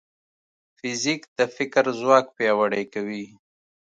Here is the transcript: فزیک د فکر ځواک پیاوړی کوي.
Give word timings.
فزیک 0.77 1.21
د 1.37 1.39
فکر 1.55 1.83
ځواک 1.99 2.25
پیاوړی 2.37 2.83
کوي. 2.93 3.25